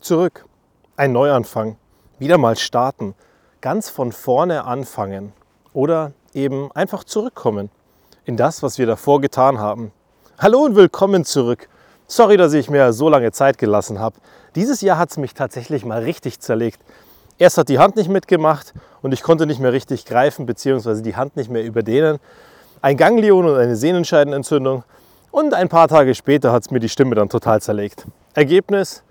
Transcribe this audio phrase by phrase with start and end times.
[0.00, 0.46] Zurück.
[0.96, 1.76] Ein Neuanfang.
[2.18, 3.14] Wieder mal starten.
[3.60, 5.34] Ganz von vorne anfangen.
[5.74, 7.68] Oder eben einfach zurückkommen
[8.24, 9.92] in das, was wir davor getan haben.
[10.38, 11.68] Hallo und willkommen zurück.
[12.06, 14.16] Sorry, dass ich mir so lange Zeit gelassen habe.
[14.54, 16.80] Dieses Jahr hat es mich tatsächlich mal richtig zerlegt.
[17.36, 18.72] Erst hat die Hand nicht mitgemacht
[19.02, 21.02] und ich konnte nicht mehr richtig greifen bzw.
[21.02, 22.20] die Hand nicht mehr überdehnen.
[22.80, 24.82] Ein Ganglion und eine Sehnenscheidenentzündung
[25.30, 28.06] und ein paar Tage später hat es mir die Stimme dann total zerlegt.
[28.32, 29.02] Ergebnis,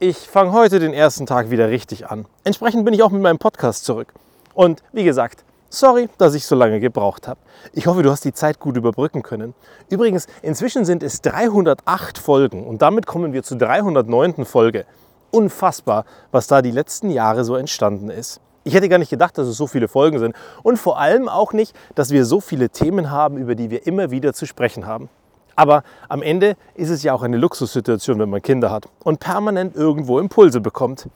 [0.00, 2.26] ich fange heute den ersten Tag wieder richtig an.
[2.44, 4.12] Entsprechend bin ich auch mit meinem Podcast zurück.
[4.54, 7.40] Und wie gesagt, sorry, dass ich so lange gebraucht habe.
[7.72, 9.54] Ich hoffe, du hast die Zeit gut überbrücken können.
[9.90, 14.44] Übrigens, inzwischen sind es 308 Folgen und damit kommen wir zur 309.
[14.44, 14.86] Folge.
[15.32, 18.40] Unfassbar, was da die letzten Jahre so entstanden ist.
[18.62, 21.52] Ich hätte gar nicht gedacht, dass es so viele Folgen sind und vor allem auch
[21.52, 25.08] nicht, dass wir so viele Themen haben, über die wir immer wieder zu sprechen haben.
[25.58, 29.74] Aber am Ende ist es ja auch eine Luxussituation, wenn man Kinder hat und permanent
[29.74, 31.08] irgendwo Impulse bekommt.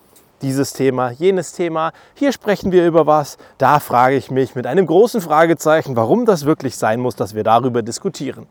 [0.43, 4.89] Dieses Thema, jenes Thema, hier sprechen wir über was, da frage ich mich mit einem
[4.89, 8.49] großen Fragezeichen, warum das wirklich sein muss, dass wir darüber diskutieren.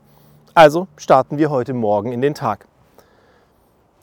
[0.53, 2.67] Also starten wir heute Morgen in den Tag.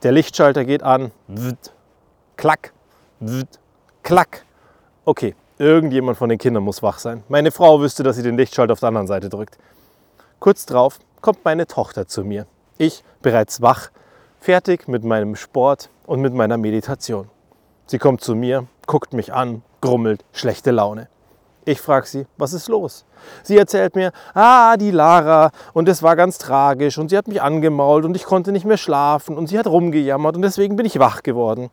[0.02, 1.72] Der Lichtschalter geht an, wd,
[2.36, 2.74] klack,
[3.18, 3.48] wd,
[4.02, 4.44] klack.
[5.06, 7.22] Okay, irgendjemand von den Kindern muss wach sein.
[7.30, 9.56] Meine Frau wüsste, dass sie den Lichtschalter auf der anderen Seite drückt.
[10.38, 12.46] Kurz drauf kommt meine Tochter zu mir.
[12.78, 13.90] Ich bereits wach,
[14.40, 17.28] fertig mit meinem Sport und mit meiner Meditation.
[17.86, 21.08] Sie kommt zu mir, guckt mich an, grummelt, schlechte Laune.
[21.64, 23.04] Ich frage sie, was ist los?
[23.42, 27.42] Sie erzählt mir, ah, die Lara und es war ganz tragisch und sie hat mich
[27.42, 30.98] angemault und ich konnte nicht mehr schlafen und sie hat rumgejammert und deswegen bin ich
[30.98, 31.68] wach geworden.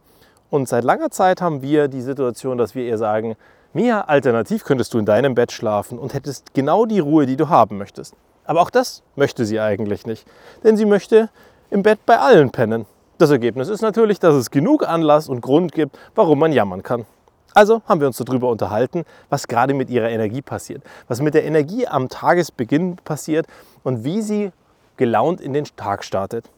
[0.50, 3.36] Und seit langer Zeit haben wir die Situation, dass wir ihr sagen,
[3.74, 7.50] Mia, alternativ könntest du in deinem Bett schlafen und hättest genau die Ruhe, die du
[7.50, 8.16] haben möchtest.
[8.46, 10.28] Aber auch das möchte sie eigentlich nicht,
[10.64, 11.30] denn sie möchte
[11.70, 12.86] im Bett bei allen pennen.
[13.18, 17.06] Das Ergebnis ist natürlich, dass es genug Anlass und Grund gibt, warum man jammern kann.
[17.54, 21.46] Also haben wir uns darüber unterhalten, was gerade mit ihrer Energie passiert, was mit der
[21.46, 23.48] Energie am Tagesbeginn passiert
[23.84, 24.52] und wie sie
[24.98, 26.50] gelaunt in den Tag startet.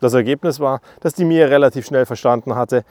[0.00, 2.84] Das Ergebnis war, dass die Mia relativ schnell verstanden hatte,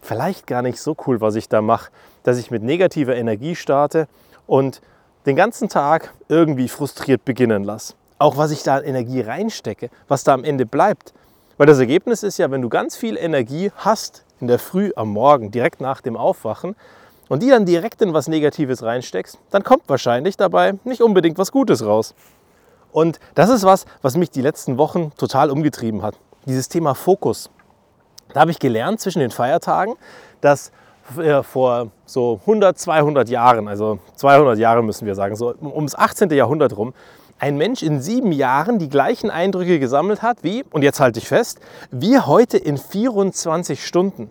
[0.00, 1.90] vielleicht gar nicht so cool, was ich da mache,
[2.24, 4.08] dass ich mit negativer Energie starte
[4.48, 4.80] und
[5.26, 7.94] den ganzen Tag irgendwie frustriert beginnen lasse.
[8.18, 11.12] Auch was ich da an Energie reinstecke, was da am Ende bleibt.
[11.58, 15.08] Weil das Ergebnis ist ja, wenn du ganz viel Energie hast in der Früh am
[15.10, 16.76] Morgen, direkt nach dem Aufwachen,
[17.28, 21.50] und die dann direkt in was Negatives reinsteckst, dann kommt wahrscheinlich dabei nicht unbedingt was
[21.50, 22.14] Gutes raus.
[22.92, 26.14] Und das ist was, was mich die letzten Wochen total umgetrieben hat.
[26.46, 27.50] Dieses Thema Fokus.
[28.32, 29.94] Da habe ich gelernt zwischen den Feiertagen,
[30.40, 30.70] dass
[31.42, 36.30] vor so 100, 200 Jahren, also 200 Jahre müssen wir sagen, so ums 18.
[36.30, 36.94] Jahrhundert rum,
[37.38, 41.28] ein Mensch in sieben Jahren die gleichen Eindrücke gesammelt hat wie, und jetzt halte ich
[41.28, 44.30] fest, wir heute in 24 Stunden.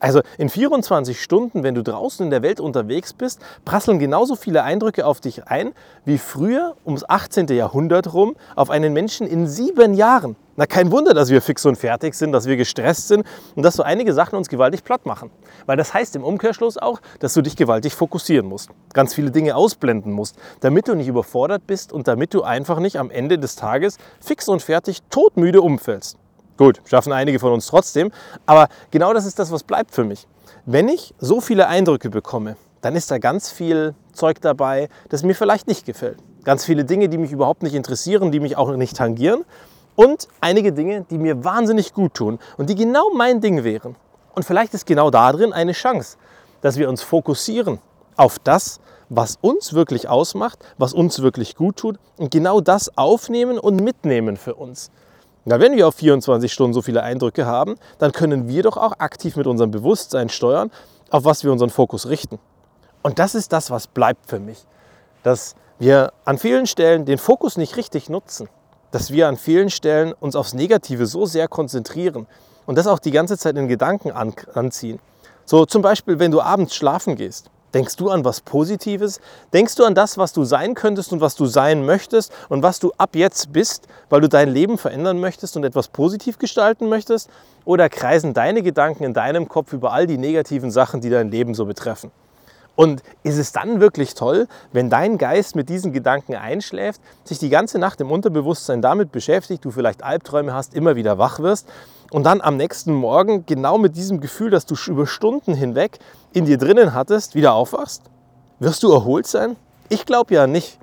[0.00, 4.62] Also in 24 Stunden, wenn du draußen in der Welt unterwegs bist, prasseln genauso viele
[4.62, 5.72] Eindrücke auf dich ein,
[6.04, 7.46] wie früher ums 18.
[7.48, 10.36] Jahrhundert rum auf einen Menschen in sieben Jahren.
[10.56, 13.26] Na, kein Wunder, dass wir fix und fertig sind, dass wir gestresst sind
[13.56, 15.32] und dass so einige Sachen uns gewaltig platt machen.
[15.66, 19.56] Weil das heißt im Umkehrschluss auch, dass du dich gewaltig fokussieren musst, ganz viele Dinge
[19.56, 23.56] ausblenden musst, damit du nicht überfordert bist und damit du einfach nicht am Ende des
[23.56, 26.18] Tages fix und fertig todmüde umfällst.
[26.56, 28.12] Gut, schaffen einige von uns trotzdem,
[28.46, 30.28] aber genau das ist das, was bleibt für mich.
[30.66, 35.34] Wenn ich so viele Eindrücke bekomme, dann ist da ganz viel Zeug dabei, das mir
[35.34, 36.18] vielleicht nicht gefällt.
[36.44, 39.44] Ganz viele Dinge, die mich überhaupt nicht interessieren, die mich auch nicht tangieren.
[39.96, 43.96] Und einige Dinge, die mir wahnsinnig gut tun und die genau mein Ding wären.
[44.34, 46.16] Und vielleicht ist genau darin eine Chance,
[46.60, 47.78] dass wir uns fokussieren
[48.16, 53.58] auf das, was uns wirklich ausmacht, was uns wirklich gut tut und genau das aufnehmen
[53.58, 54.90] und mitnehmen für uns.
[55.44, 58.98] Na, wenn wir auf 24 Stunden so viele Eindrücke haben, dann können wir doch auch
[58.98, 60.70] aktiv mit unserem Bewusstsein steuern,
[61.10, 62.38] auf was wir unseren Fokus richten.
[63.02, 64.64] Und das ist das, was bleibt für mich.
[65.22, 68.48] Dass wir an vielen Stellen den Fokus nicht richtig nutzen.
[68.94, 72.28] Dass wir an vielen Stellen uns aufs Negative so sehr konzentrieren
[72.64, 75.00] und das auch die ganze Zeit in Gedanken anziehen.
[75.44, 79.20] So zum Beispiel, wenn du abends schlafen gehst Denkst du an was Positives?
[79.52, 82.78] Denkst du an das, was du sein könntest und was du sein möchtest und was
[82.78, 87.28] du ab jetzt bist, weil du dein Leben verändern möchtest und etwas positiv gestalten möchtest?
[87.64, 91.54] Oder kreisen deine Gedanken in deinem Kopf über all die negativen Sachen, die dein Leben
[91.54, 92.12] so betreffen?
[92.76, 97.48] Und ist es dann wirklich toll, wenn dein Geist mit diesen Gedanken einschläft, sich die
[97.48, 101.68] ganze Nacht im Unterbewusstsein damit beschäftigt, du vielleicht Albträume hast, immer wieder wach wirst
[102.10, 105.98] und dann am nächsten Morgen genau mit diesem Gefühl, das du über Stunden hinweg
[106.32, 108.02] in dir drinnen hattest, wieder aufwachst?
[108.58, 109.56] Wirst du erholt sein?
[109.88, 110.78] Ich glaube ja nicht.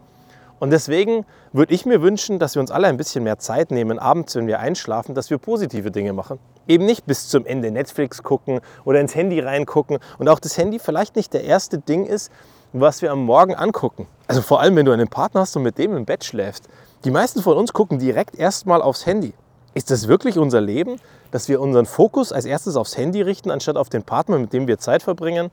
[0.59, 3.99] Und deswegen würde ich mir wünschen, dass wir uns alle ein bisschen mehr Zeit nehmen,
[3.99, 6.39] abends, wenn wir einschlafen, dass wir positive Dinge machen.
[6.67, 10.79] Eben nicht bis zum Ende Netflix gucken oder ins Handy reingucken und auch das Handy
[10.79, 12.31] vielleicht nicht der erste Ding ist,
[12.73, 14.07] was wir am Morgen angucken.
[14.27, 16.69] Also vor allem, wenn du einen Partner hast und mit dem im Bett schläfst.
[17.03, 19.33] Die meisten von uns gucken direkt erstmal aufs Handy.
[19.73, 20.97] Ist das wirklich unser Leben,
[21.31, 24.67] dass wir unseren Fokus als erstes aufs Handy richten, anstatt auf den Partner, mit dem
[24.67, 25.49] wir Zeit verbringen?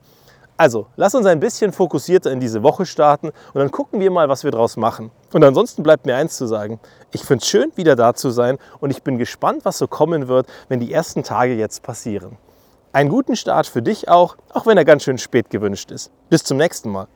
[0.55, 4.27] Also, lass uns ein bisschen fokussierter in diese Woche starten und dann gucken wir mal,
[4.27, 5.09] was wir daraus machen.
[5.33, 6.79] Und ansonsten bleibt mir eins zu sagen.
[7.11, 10.27] Ich finde es schön, wieder da zu sein und ich bin gespannt, was so kommen
[10.27, 12.37] wird, wenn die ersten Tage jetzt passieren.
[12.91, 16.11] Einen guten Start für dich auch, auch wenn er ganz schön spät gewünscht ist.
[16.29, 17.07] Bis zum nächsten Mal.